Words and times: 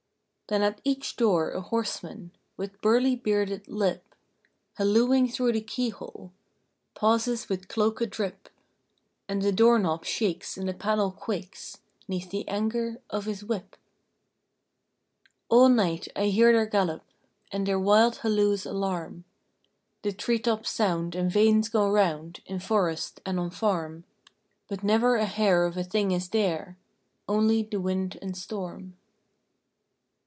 Then 0.47 0.63
at 0.63 0.81
each 0.83 1.15
door 1.15 1.51
a 1.51 1.61
horseman, 1.61 2.31
With 2.57 2.81
burly 2.81 3.15
bearded 3.15 3.69
lip 3.69 4.03
Hallooing 4.77 5.29
through 5.29 5.53
the 5.53 5.61
keyhole, 5.61 6.33
Pauses 6.93 7.47
with 7.47 7.69
cloak 7.69 8.01
a 8.01 8.05
drip; 8.05 8.49
And 9.29 9.41
the 9.41 9.53
door 9.53 9.79
knob 9.79 10.03
shakes 10.03 10.57
and 10.57 10.67
the 10.67 10.73
panel 10.73 11.09
quakes 11.09 11.77
'Neath 12.09 12.31
the 12.31 12.45
anger 12.49 12.99
of 13.09 13.23
his 13.27 13.45
whip. 13.45 13.77
All 15.47 15.69
night 15.69 16.09
I 16.17 16.25
hear 16.25 16.51
their 16.51 16.65
gallop, 16.65 17.03
And 17.49 17.65
their 17.65 17.79
wild 17.79 18.17
halloo's 18.17 18.65
alarm; 18.65 19.23
The 20.01 20.11
tree 20.11 20.39
tops 20.39 20.69
sound 20.69 21.15
and 21.15 21.31
vanes 21.31 21.69
go 21.69 21.89
round 21.89 22.41
In 22.45 22.59
forest 22.59 23.21
and 23.25 23.39
on 23.39 23.51
farm; 23.51 24.03
But 24.67 24.83
never 24.83 25.15
a 25.15 25.23
hair 25.23 25.63
of 25.65 25.77
a 25.77 25.83
thing 25.85 26.11
is 26.11 26.27
there 26.27 26.75
Only 27.29 27.63
the 27.63 27.79
wind 27.79 28.17
and 28.21 28.35
storm. 28.35 28.97